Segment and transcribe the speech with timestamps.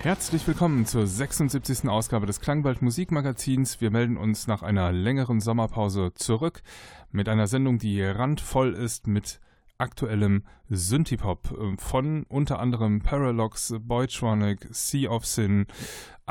[0.00, 1.88] Herzlich willkommen zur 76.
[1.88, 3.80] Ausgabe des Klangwald Musikmagazins.
[3.80, 6.62] Wir melden uns nach einer längeren Sommerpause zurück
[7.10, 9.40] mit einer Sendung, die randvoll ist mit
[9.78, 15.66] aktuellem Synthipop äh, von unter anderem Paralox, Boytronic, Sea of Sin,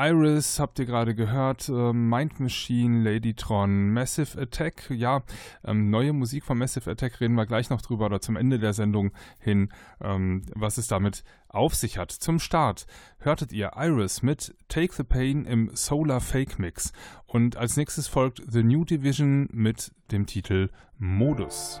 [0.00, 4.90] Iris habt ihr gerade gehört, äh, Mind Machine, Ladytron, Massive Attack.
[4.90, 5.24] Ja,
[5.64, 8.74] ähm, neue Musik von Massive Attack reden wir gleich noch drüber oder zum Ende der
[8.74, 9.10] Sendung
[9.40, 12.12] hin, ähm, was es damit auf sich hat.
[12.12, 12.86] Zum Start
[13.18, 16.92] hörtet ihr Iris mit Take the Pain im Solar Fake Mix
[17.26, 21.80] und als nächstes folgt The New Division mit dem Titel Modus.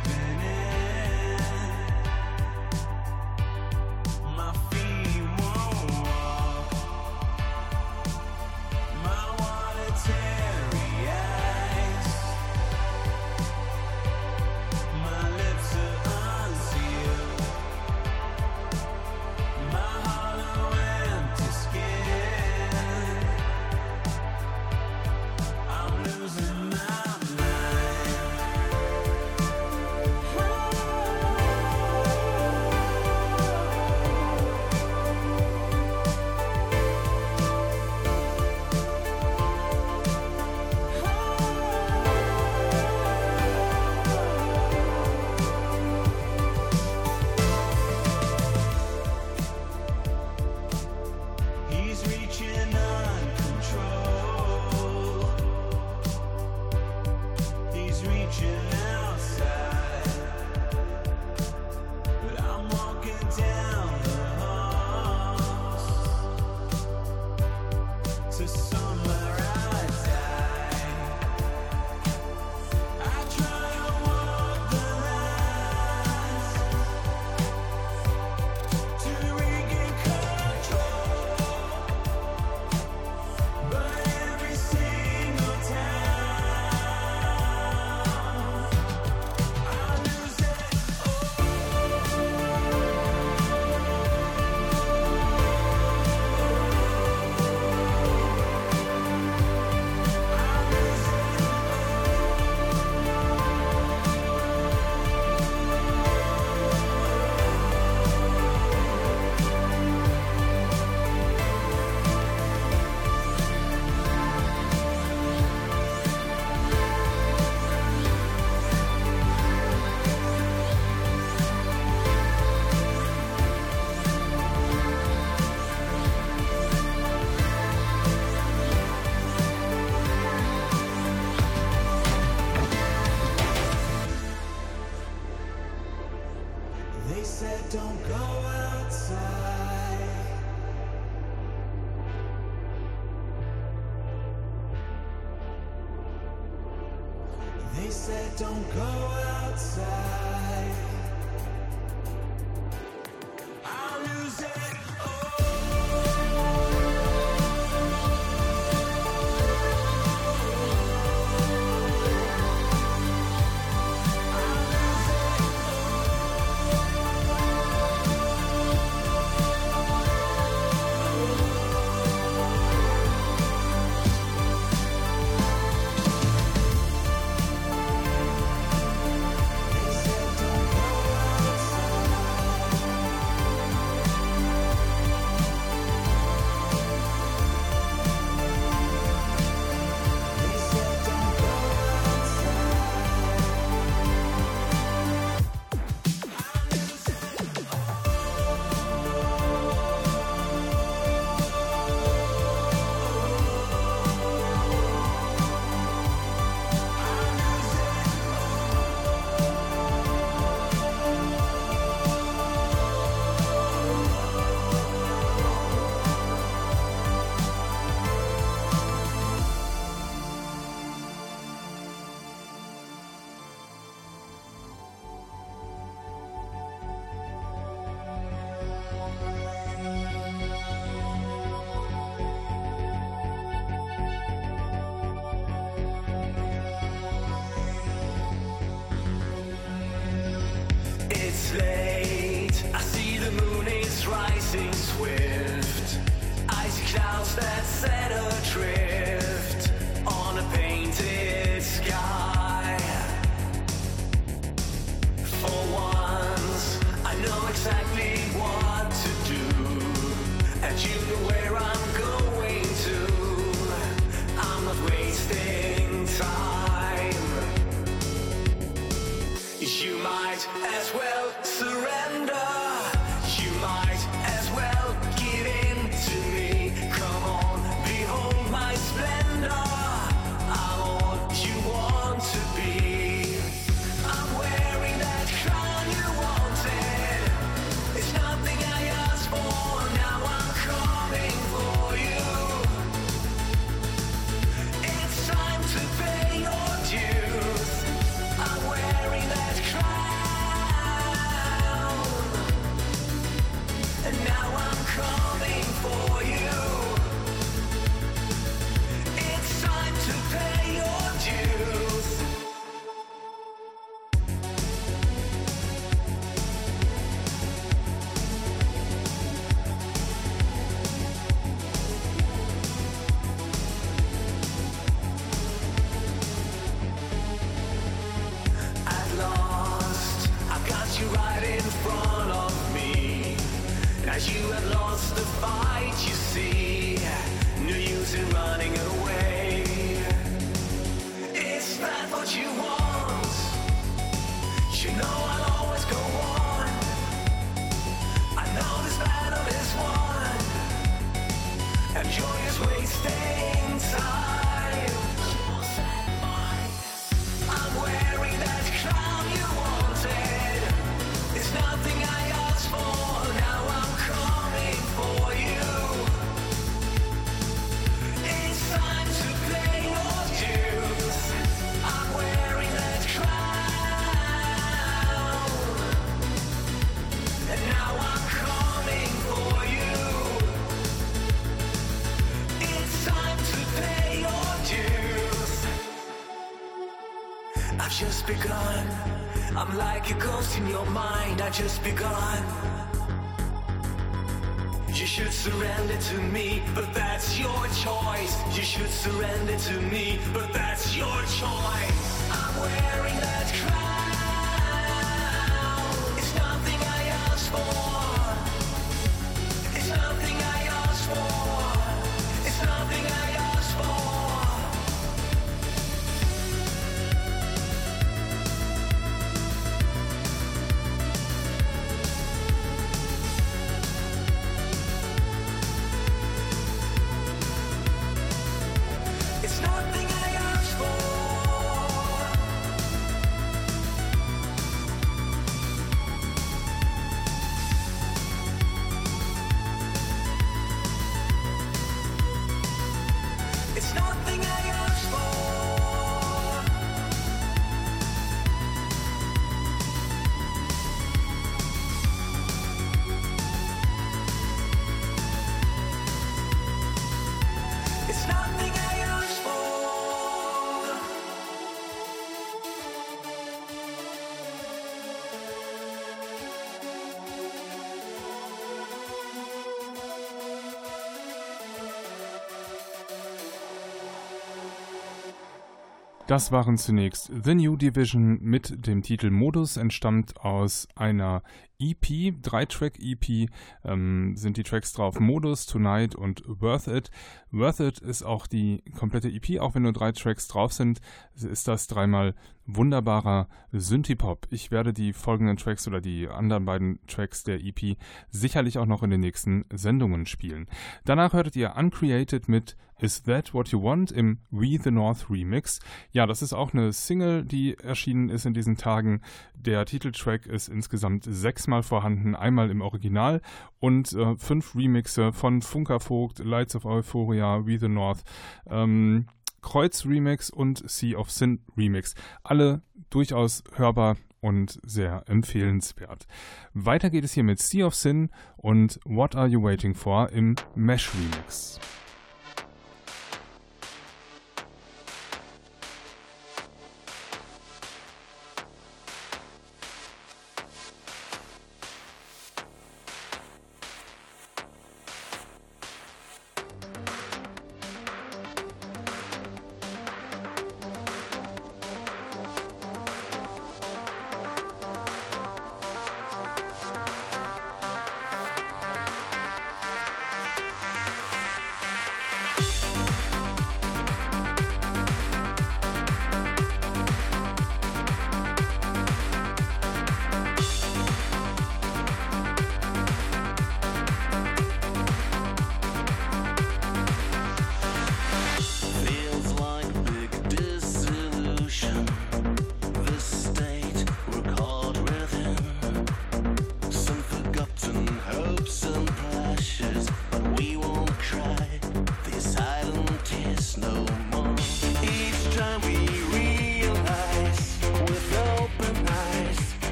[476.31, 481.43] Das waren zunächst The New Division mit dem Titel Modus, entstammt aus einer
[481.81, 483.49] EP, Drei-Track-EP
[483.83, 487.09] ähm, sind die Tracks drauf, Modus, Tonight und Worth It.
[487.51, 491.01] Worth It ist auch die komplette EP, auch wenn nur drei Tracks drauf sind,
[491.35, 492.35] ist das dreimal
[492.65, 494.47] wunderbarer Synthie-Pop.
[494.51, 497.97] Ich werde die folgenden Tracks oder die anderen beiden Tracks der EP
[498.29, 500.67] sicherlich auch noch in den nächsten Sendungen spielen.
[501.03, 505.79] Danach hörtet ihr Uncreated mit Is That What You Want im We the North Remix.
[506.11, 509.21] Ja, das ist auch eine Single, die erschienen ist in diesen Tagen.
[509.55, 513.41] Der Titeltrack ist insgesamt sechsmal vorhanden, einmal im Original
[513.79, 518.23] und äh, fünf Remixe von Funker Vogt, Lights of Euphoria, We the North.
[518.69, 519.27] Ähm,
[519.61, 522.15] Kreuz Remix und Sea of Sin Remix.
[522.43, 526.27] Alle durchaus hörbar und sehr empfehlenswert.
[526.73, 530.55] Weiter geht es hier mit Sea of Sin und What Are You Waiting For im
[530.75, 531.79] Mesh Remix.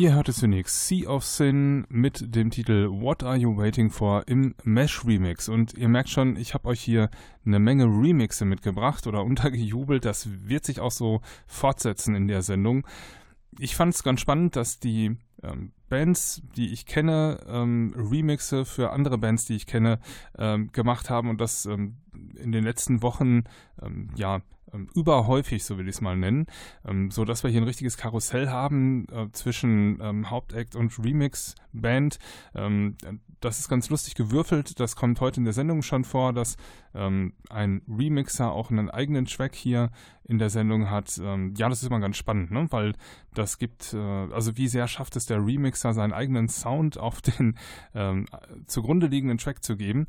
[0.00, 4.54] Ihr hörte zunächst Sea of Sin mit dem Titel What Are You Waiting For im
[4.64, 5.46] Mesh Remix.
[5.46, 7.10] Und ihr merkt schon, ich habe euch hier
[7.44, 10.06] eine Menge Remixe mitgebracht oder untergejubelt.
[10.06, 12.86] Das wird sich auch so fortsetzen in der Sendung.
[13.58, 18.90] Ich fand es ganz spannend, dass die ähm, Bands, die ich kenne, ähm, Remixe für
[18.90, 19.98] andere Bands, die ich kenne,
[20.38, 21.96] ähm, gemacht haben und das ähm,
[22.34, 23.44] in den letzten Wochen
[23.82, 24.40] ähm, ja
[24.72, 26.46] ähm, überhäufig, so will ich es mal nennen,
[26.86, 32.18] ähm, so dass wir hier ein richtiges Karussell haben äh, zwischen ähm, Hauptact und Remix-Band.
[32.54, 32.96] Ähm,
[33.40, 34.78] das ist ganz lustig gewürfelt.
[34.78, 36.58] Das kommt heute in der Sendung schon vor, dass
[36.92, 37.32] ein
[37.88, 39.90] Remixer auch einen eigenen Track hier
[40.30, 41.20] in der Sendung hat.
[41.22, 42.66] Ähm, ja, das ist immer ganz spannend, ne?
[42.70, 42.94] weil
[43.34, 47.56] das gibt, äh, also wie sehr schafft es der Remixer, seinen eigenen Sound auf den
[48.66, 50.06] zugrunde liegenden Track zu geben.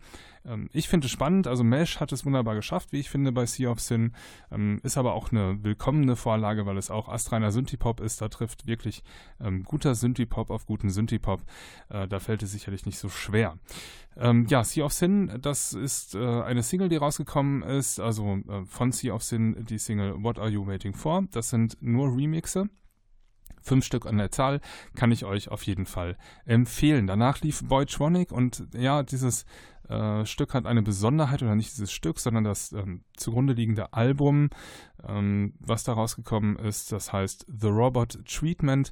[0.72, 3.70] ich finde es spannend, also Mesh hat es wunderbar geschafft, wie ich finde, bei Sea
[3.70, 4.14] of Sin.
[4.52, 8.22] Ähm, ist aber auch eine willkommene Vorlage, weil es auch astreiner Synthipop ist.
[8.22, 9.04] Da trifft wirklich
[9.40, 11.42] ähm, guter Synthipop auf guten Synthipop.
[11.90, 13.58] Äh, da fällt es sicherlich nicht so schwer.
[14.18, 18.66] Ähm, ja, Sea of Sin, das ist äh, eine Single, die rausgekommen ist, also äh,
[18.66, 21.24] von Sea of Sin die Single What Are You Waiting For?
[21.32, 22.70] Das sind nur Remixe
[23.62, 24.60] fünf Stück an der Zahl,
[24.96, 27.08] kann ich euch auf jeden Fall empfehlen.
[27.08, 29.46] Danach lief Boy Tronic und ja, dieses
[29.88, 34.50] äh, Stück hat eine Besonderheit, oder nicht dieses Stück, sondern das ähm, zugrunde liegende Album,
[35.08, 38.92] ähm, was da rausgekommen ist, das heißt The Robot Treatment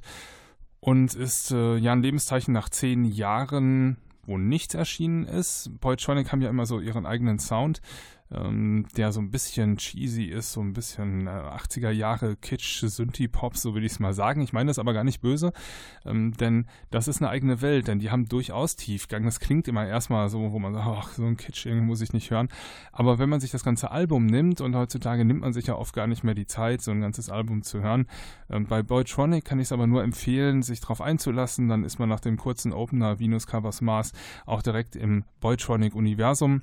[0.80, 3.96] und ist äh, ja ein Lebenszeichen nach zehn Jahren,
[4.30, 5.70] wo nichts erschienen ist.
[5.80, 7.82] Boytronic haben ja immer so ihren eigenen Sound
[8.32, 13.56] ähm, der so ein bisschen cheesy ist, so ein bisschen äh, 80er Jahre Kitsch, Synthie-Pop,
[13.56, 14.42] so will ich es mal sagen.
[14.42, 15.52] Ich meine das aber gar nicht böse,
[16.04, 19.24] ähm, denn das ist eine eigene Welt, denn die haben durchaus Tiefgang.
[19.24, 22.12] Das klingt immer erstmal so, wo man sagt, ach, so ein Kitsch irgendwie muss ich
[22.12, 22.48] nicht hören.
[22.92, 25.94] Aber wenn man sich das ganze Album nimmt und heutzutage nimmt man sich ja oft
[25.94, 28.06] gar nicht mehr die Zeit, so ein ganzes Album zu hören.
[28.48, 31.68] Ähm, bei Boytronic kann ich es aber nur empfehlen, sich darauf einzulassen.
[31.68, 34.12] Dann ist man nach dem kurzen Opener Venus Covers Mars
[34.46, 36.62] auch direkt im Boytronic-Universum.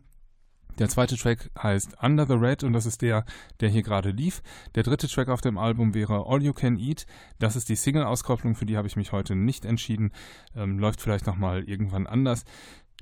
[0.79, 3.25] Der zweite Track heißt Under the Red und das ist der,
[3.59, 4.43] der hier gerade lief.
[4.75, 7.05] Der dritte Track auf dem Album wäre All You Can Eat.
[7.39, 10.11] Das ist die Single-Auskopplung, für die habe ich mich heute nicht entschieden.
[10.55, 12.45] Ähm, läuft vielleicht nochmal irgendwann anders.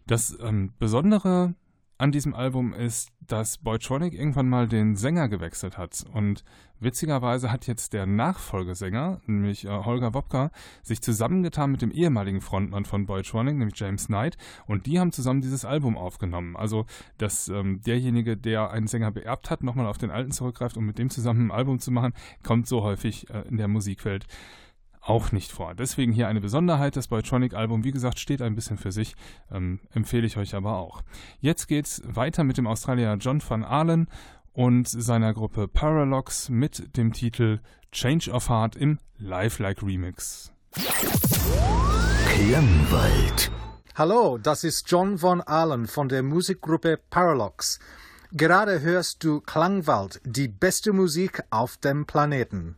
[0.07, 1.55] Das ähm, Besondere
[1.97, 6.03] an diesem Album ist, dass Boytronic irgendwann mal den Sänger gewechselt hat.
[6.13, 6.43] Und
[6.79, 10.51] witzigerweise hat jetzt der Nachfolgesänger, nämlich äh, Holger Wopka,
[10.83, 14.37] sich zusammengetan mit dem ehemaligen Frontmann von Boytronic, nämlich James Knight.
[14.67, 16.55] Und die haben zusammen dieses Album aufgenommen.
[16.55, 16.85] Also,
[17.17, 20.99] dass ähm, derjenige, der einen Sänger beerbt hat, nochmal auf den alten zurückgreift, um mit
[20.99, 24.25] dem zusammen ein Album zu machen, kommt so häufig äh, in der Musikwelt
[25.05, 25.75] auch nicht vor.
[25.75, 26.95] Deswegen hier eine Besonderheit.
[26.95, 29.15] Das Boytronic-Album, wie gesagt, steht ein bisschen für sich,
[29.51, 31.03] ähm, empfehle ich euch aber auch.
[31.39, 34.07] Jetzt geht's weiter mit dem Australier John van Allen
[34.53, 37.59] und seiner Gruppe Paralox mit dem Titel
[37.91, 40.51] Change of Heart im Lifelike Remix.
[42.29, 43.51] Klangwald.
[43.95, 47.79] Hallo, das ist John von Allen von der Musikgruppe Paralox.
[48.31, 52.75] Gerade hörst du Klangwald, die beste Musik auf dem Planeten.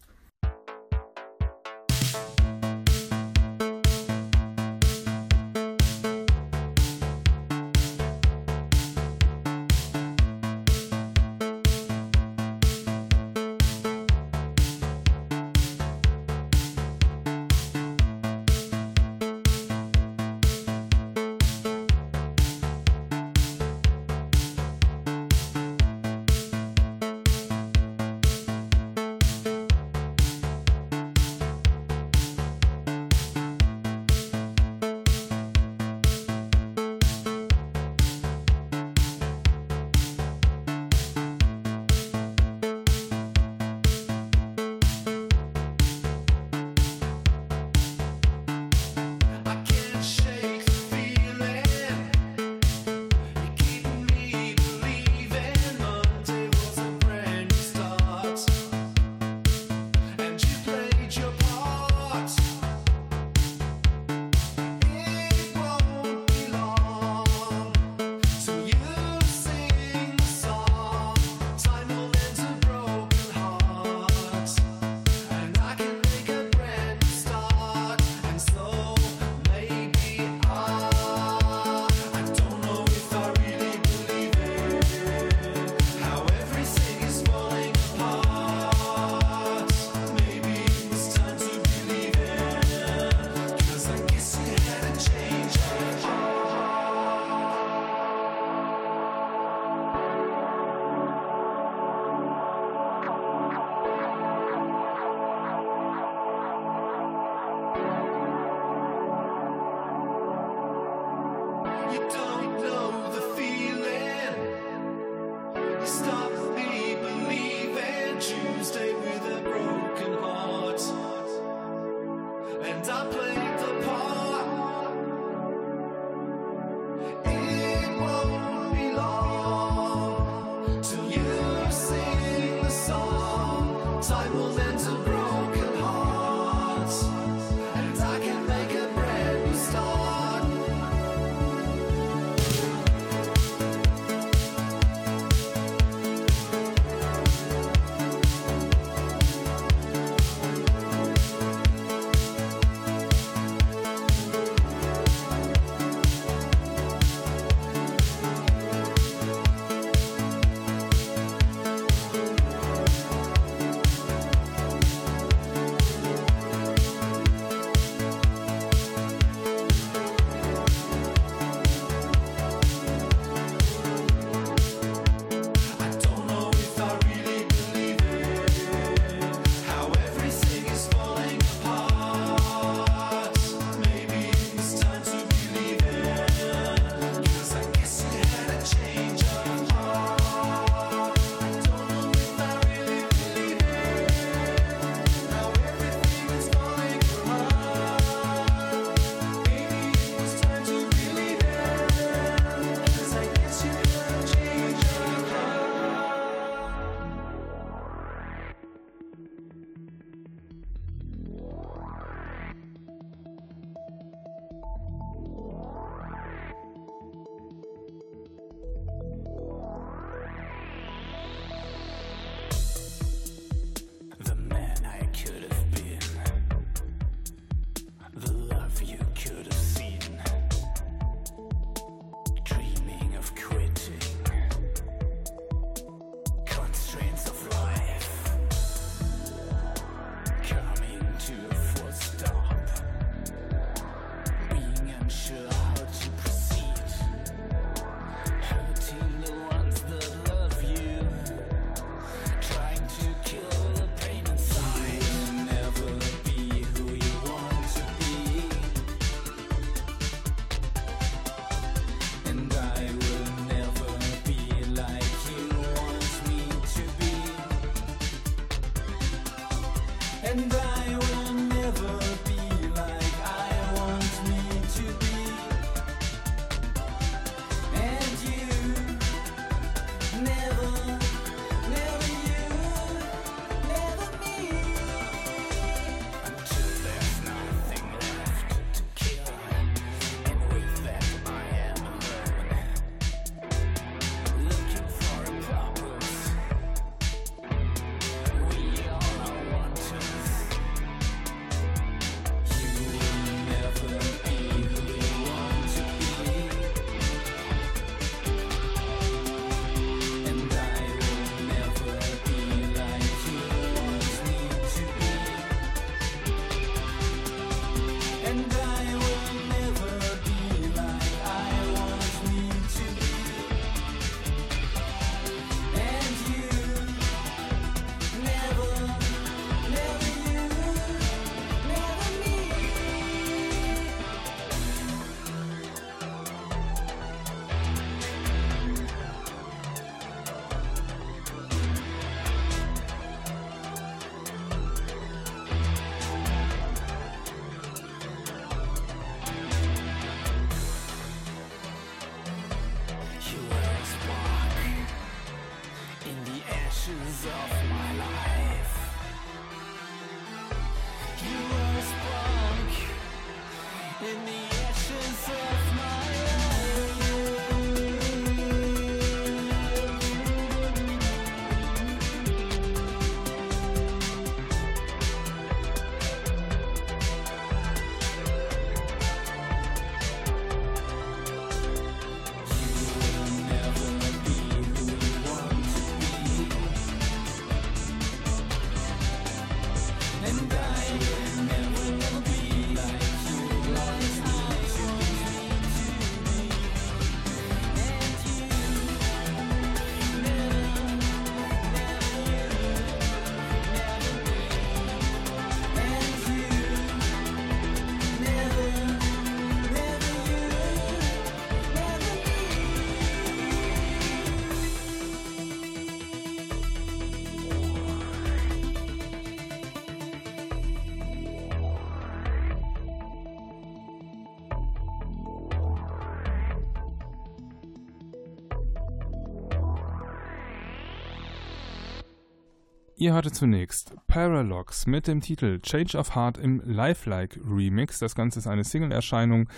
[432.99, 437.99] Ihr hörte zunächst Paralox mit dem Titel Change of Heart im Lifelike Remix.
[437.99, 439.49] Das Ganze ist eine Single-Erscheinung,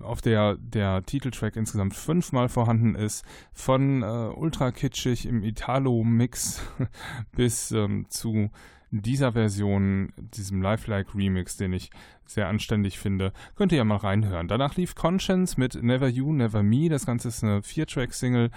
[0.00, 3.26] auf der der Titeltrack insgesamt fünfmal vorhanden ist.
[3.52, 6.62] Von äh, ultra kitschig im Italo-Mix
[7.36, 8.48] bis ähm, zu
[8.90, 11.90] dieser Version, diesem Lifelike Remix, den ich
[12.24, 14.48] sehr anständig finde, könnt ihr ja mal reinhören.
[14.48, 16.88] Danach lief Conscience mit Never You, Never Me.
[16.88, 18.50] Das Ganze ist eine Vier-Track-Single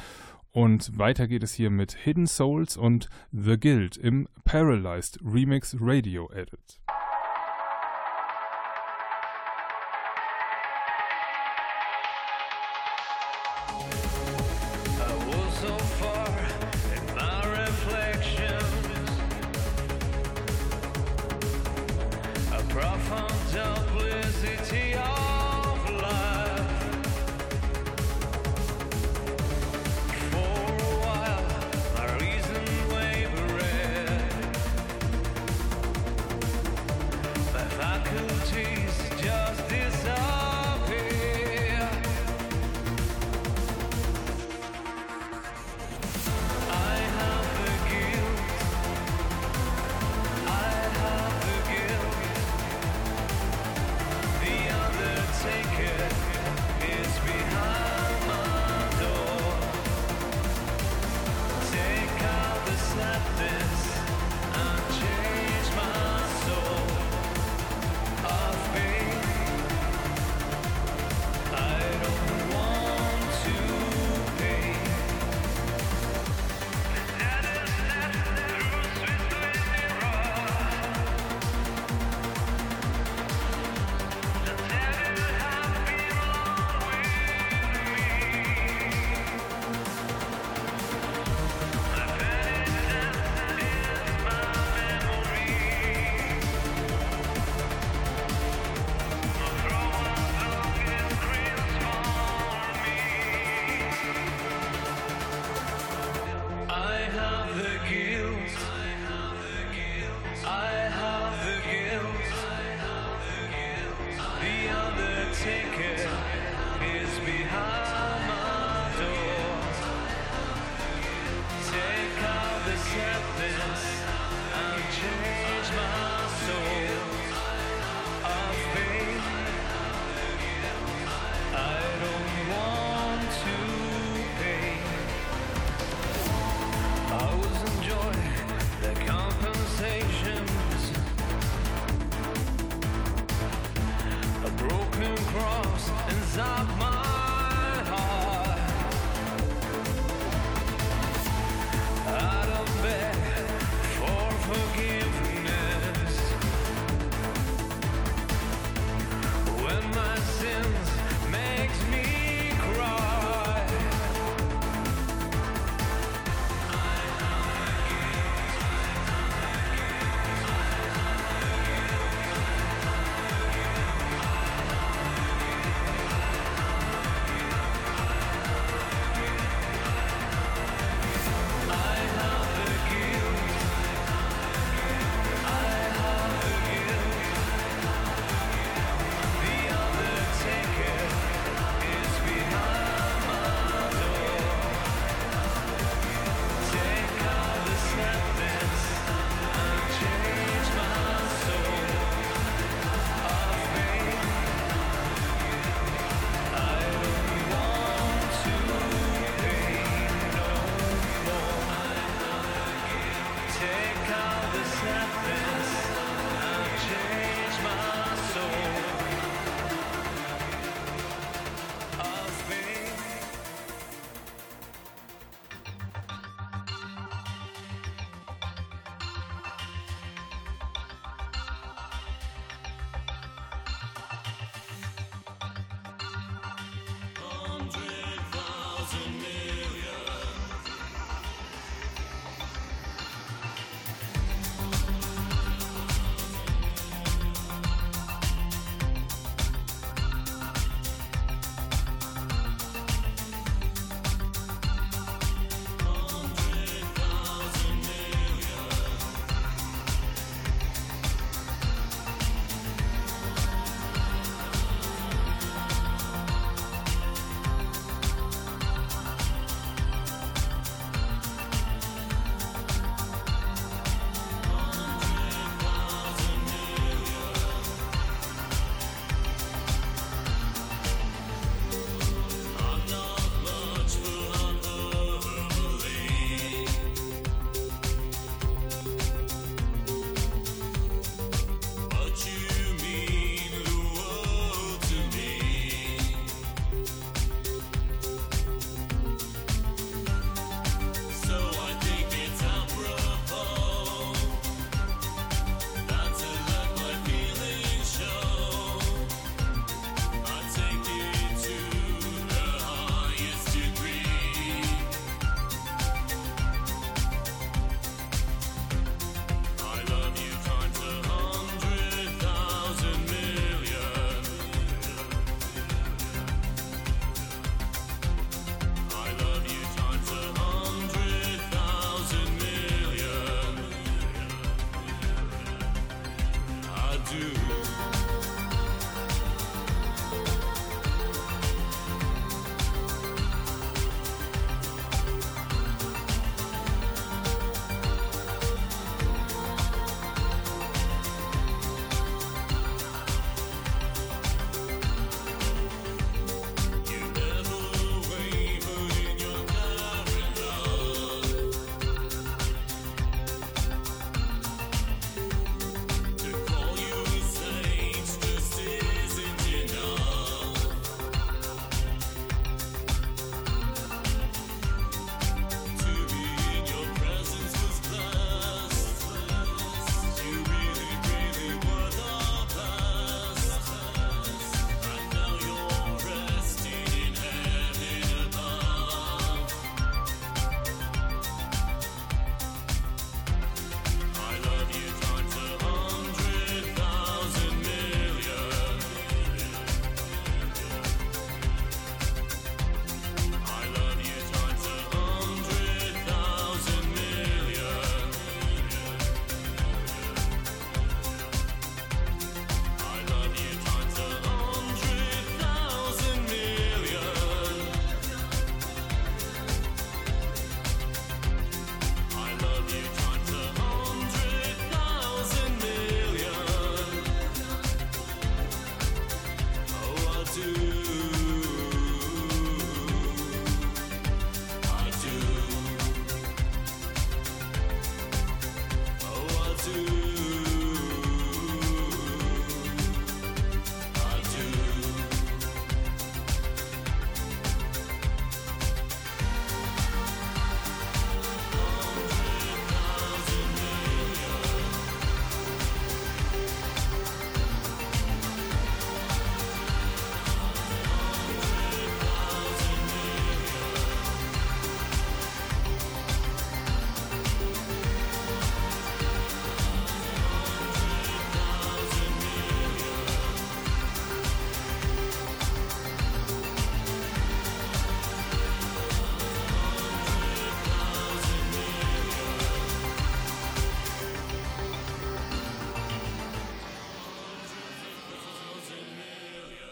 [0.52, 6.30] und weiter geht es hier mit Hidden Souls und The Guild im Paralyzed Remix Radio
[6.32, 6.80] Edit.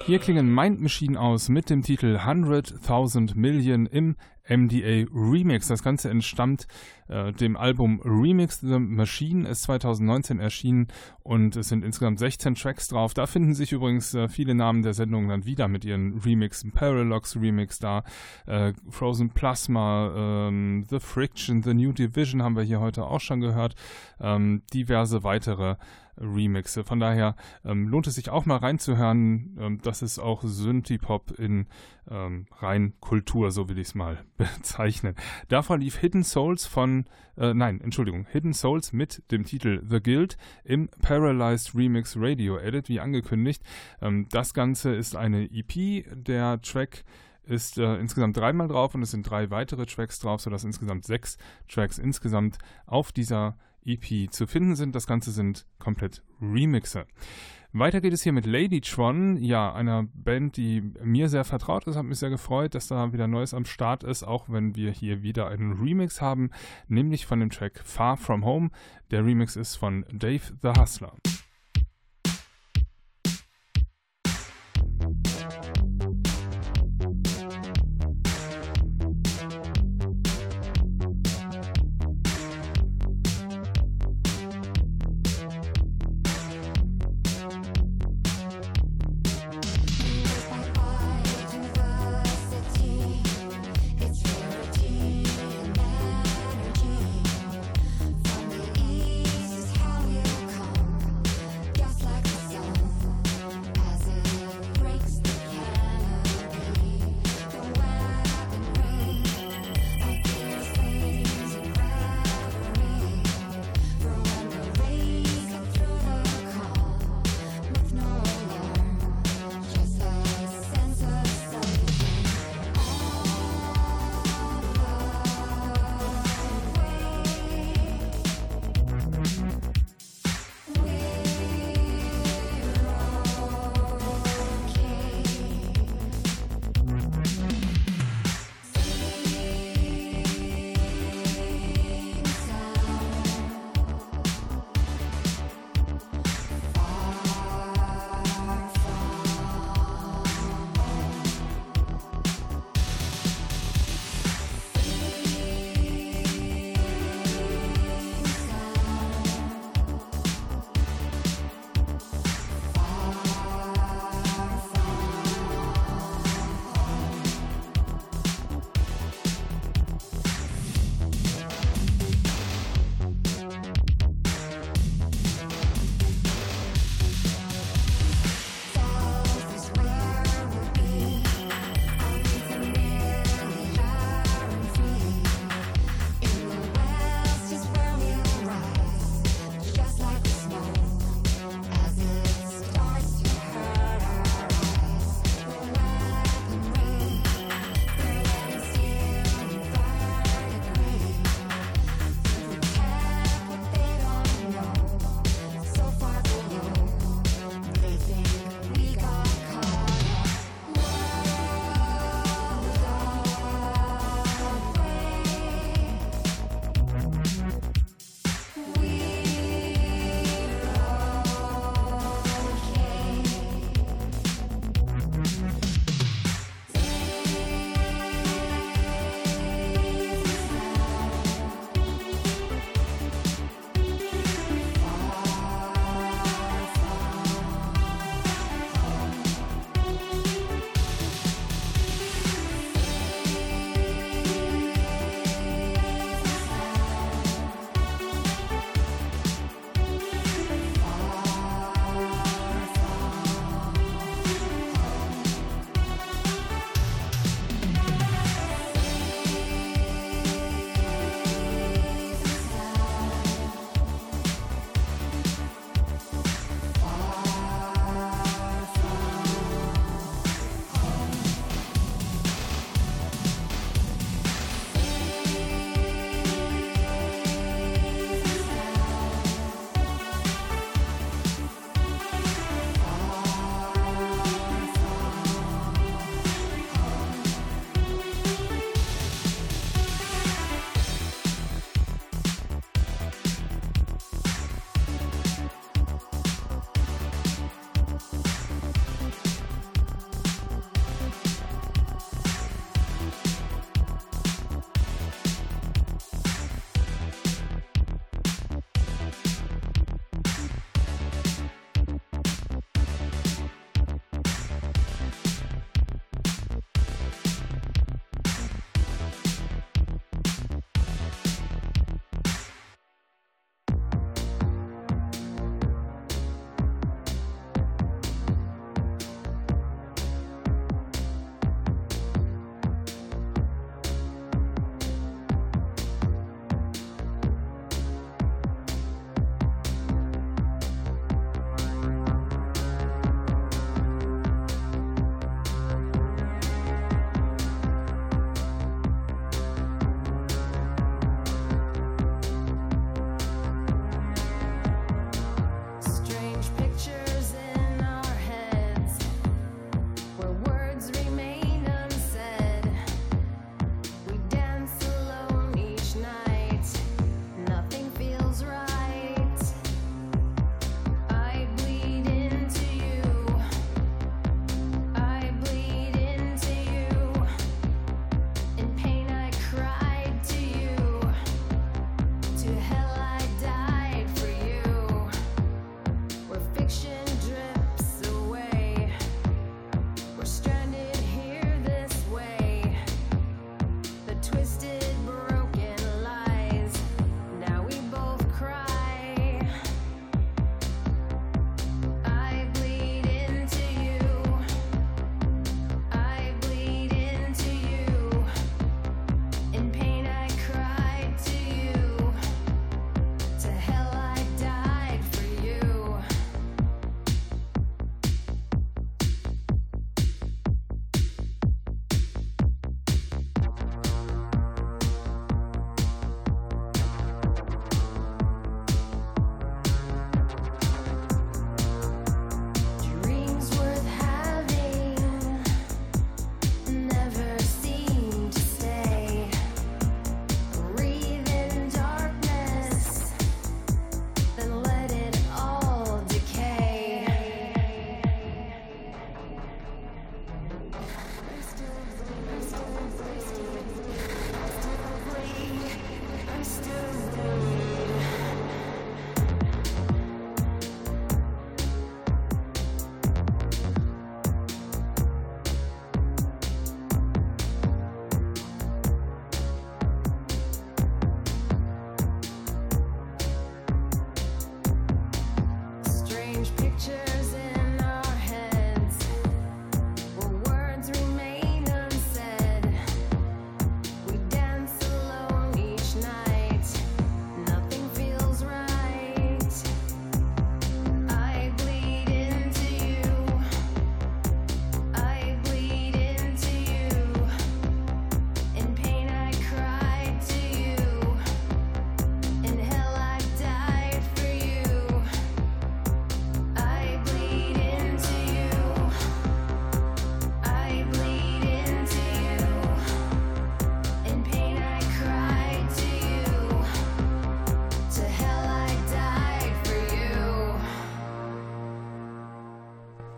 [0.07, 4.15] Hier klingen Mind Machine aus mit dem Titel 100.000 Million im
[4.47, 5.67] MDA Remix.
[5.67, 6.65] Das Ganze entstammt
[7.09, 10.87] äh, dem Album Remix the Machine, ist 2019 erschienen
[11.23, 13.15] und es sind insgesamt 16 Tracks drauf.
[13.15, 16.71] Da finden sich übrigens äh, viele Namen der Sendung dann wieder mit ihren Remixen.
[16.71, 18.05] Parallax Remix da,
[18.45, 23.41] äh, Frozen Plasma, ähm, The Friction, The New Division haben wir hier heute auch schon
[23.41, 23.75] gehört,
[24.21, 25.75] ähm, diverse weitere
[26.19, 26.83] Remixe.
[26.83, 29.57] Von daher ähm, lohnt es sich auch mal reinzuhören.
[29.59, 31.67] Ähm, das ist auch Synthie-Pop in
[32.09, 35.15] ähm, rein Kultur, so will ich es mal bezeichnen.
[35.47, 37.05] Davon lief Hidden Souls von,
[37.37, 42.89] äh, nein, Entschuldigung, Hidden Souls mit dem Titel The Guild im Paralyzed Remix Radio Edit,
[42.89, 43.63] wie angekündigt.
[44.01, 46.05] Ähm, das Ganze ist eine EP.
[46.25, 47.03] Der Track
[47.47, 51.37] ist äh, insgesamt dreimal drauf und es sind drei weitere Tracks drauf, sodass insgesamt sechs
[51.67, 53.57] Tracks insgesamt auf dieser
[53.87, 54.93] EP zu finden sind.
[54.93, 57.07] Das Ganze sind komplett Remixe.
[57.73, 61.95] Weiter geht es hier mit Ladytron, ja, einer Band, die mir sehr vertraut ist.
[61.95, 65.21] Hat mich sehr gefreut, dass da wieder Neues am Start ist, auch wenn wir hier
[65.21, 66.49] wieder einen Remix haben,
[66.87, 68.69] nämlich von dem Track Far From Home.
[69.11, 71.13] Der Remix ist von Dave the Hustler.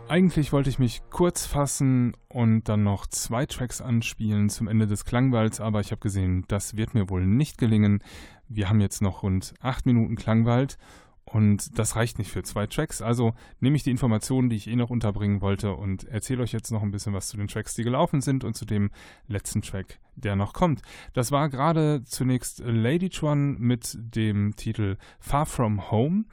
[0.09, 5.05] Eigentlich wollte ich mich kurz fassen und dann noch zwei Tracks anspielen zum Ende des
[5.05, 8.03] Klangwalds, aber ich habe gesehen, das wird mir wohl nicht gelingen.
[8.47, 10.79] Wir haben jetzt noch rund acht Minuten Klangwald
[11.25, 13.03] und das reicht nicht für zwei Tracks.
[13.03, 16.71] Also nehme ich die Informationen, die ich eh noch unterbringen wollte und erzähle euch jetzt
[16.71, 18.89] noch ein bisschen was zu den Tracks, die gelaufen sind und zu dem
[19.27, 20.81] letzten Track, der noch kommt.
[21.13, 26.25] Das war gerade zunächst Lady Tron mit dem Titel Far From Home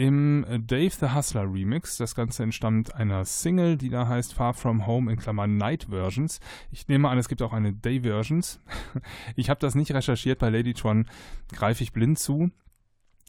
[0.00, 1.98] im Dave the Hustler Remix.
[1.98, 6.40] Das Ganze entstammt einer Single, die da heißt Far From Home in Klammern Night Versions.
[6.70, 8.62] Ich nehme an, es gibt auch eine Day Versions.
[9.36, 11.06] Ich habe das nicht recherchiert bei Ladytron,
[11.52, 12.50] greife ich blind zu.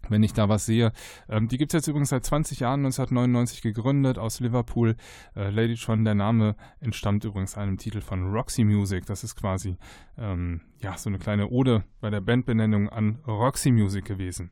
[0.07, 0.93] Wenn ich da was sehe.
[1.29, 4.95] Ähm, die gibt es jetzt übrigens seit 20 Jahren, 1999 gegründet, aus Liverpool.
[5.35, 9.05] Äh, Ladytron, der Name entstammt übrigens einem Titel von Roxy Music.
[9.05, 9.77] Das ist quasi
[10.17, 14.51] ähm, ja, so eine kleine Ode bei der Bandbenennung an Roxy Music gewesen.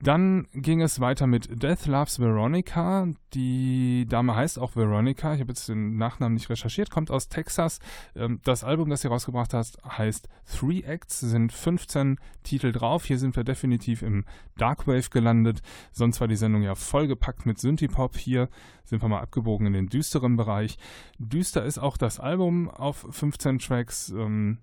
[0.00, 3.08] Dann ging es weiter mit Death Loves Veronica.
[3.32, 5.34] Die Dame heißt auch Veronica.
[5.34, 7.80] Ich habe jetzt den Nachnamen nicht recherchiert, kommt aus Texas.
[8.14, 13.06] Ähm, das Album, das sie rausgebracht hat, heißt Three Acts, sind 15 Titel drauf.
[13.06, 14.26] Hier sind wir definitiv im
[14.58, 15.62] Darkwave gelandet.
[15.92, 18.18] Sonst war die Sendung ja vollgepackt mit Synthie-Pop.
[18.18, 18.50] Hier
[18.84, 20.76] sind wir mal abgebogen in den düsteren Bereich.
[21.18, 24.10] Düster ist auch das Album auf 15 Tracks.
[24.10, 24.58] Ähm,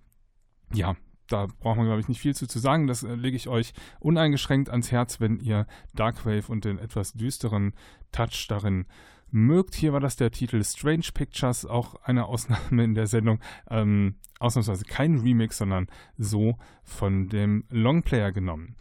[0.71, 0.95] ja,
[1.27, 2.87] da braucht man, glaube ich, nicht viel zu, zu sagen.
[2.87, 7.73] Das äh, lege ich euch uneingeschränkt ans Herz, wenn ihr Darkwave und den etwas düsteren
[8.11, 8.85] Touch darin
[9.31, 9.75] mögt.
[9.75, 13.39] Hier war das der Titel Strange Pictures, auch eine Ausnahme in der Sendung.
[13.69, 18.75] Ähm, ausnahmsweise kein Remix, sondern so von dem Longplayer genommen.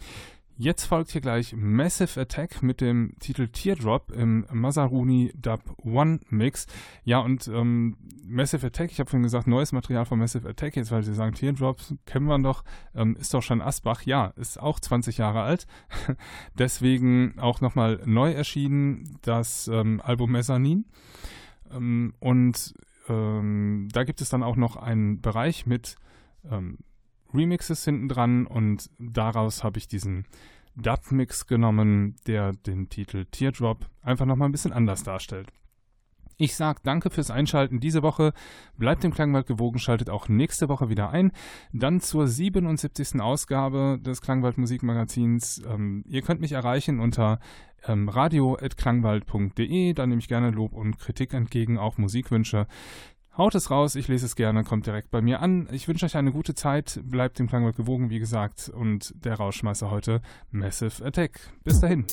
[0.62, 6.68] Jetzt folgt hier gleich Massive Attack mit dem Titel Teardrop im Mazaruni Dub One Mix.
[7.02, 10.92] Ja, und ähm, Massive Attack, ich habe vorhin gesagt, neues Material von Massive Attack, jetzt
[10.92, 12.62] weil Sie sagen, Teardrops kennen wir doch,
[12.94, 14.02] ähm, ist doch schon Asbach.
[14.02, 15.66] Ja, ist auch 20 Jahre alt.
[16.56, 20.84] Deswegen auch nochmal neu erschienen, das ähm, Album Mezzanin.
[21.72, 22.72] Ähm, und
[23.08, 25.96] ähm, da gibt es dann auch noch einen Bereich mit
[26.48, 26.78] ähm,
[27.34, 30.26] Remixes hinten dran und daraus habe ich diesen
[30.76, 35.52] Dub-Mix genommen, der den Titel Teardrop einfach nochmal ein bisschen anders darstellt.
[36.38, 38.32] Ich sage danke fürs Einschalten diese Woche.
[38.76, 41.30] Bleibt dem Klangwald gewogen, schaltet auch nächste Woche wieder ein.
[41.72, 43.20] Dann zur 77.
[43.20, 45.62] Ausgabe des Klangwald Musikmagazins.
[45.64, 47.38] Ähm, ihr könnt mich erreichen unter
[47.86, 49.92] ähm, radio.klangwald.de.
[49.92, 52.66] Da nehme ich gerne Lob und Kritik entgegen, auch Musikwünsche.
[53.36, 55.66] Haut es raus, ich lese es gerne, kommt direkt bei mir an.
[55.72, 59.90] Ich wünsche euch eine gute Zeit, bleibt dem Klangwald gewogen, wie gesagt, und der Rauschmeißer
[59.90, 60.20] heute
[60.50, 61.40] Massive Attack.
[61.64, 62.04] Bis dahin.